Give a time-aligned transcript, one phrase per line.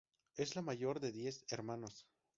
[0.35, 2.07] Es la mayor de diez hermanos.